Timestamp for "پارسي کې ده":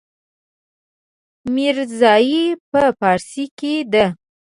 2.99-4.05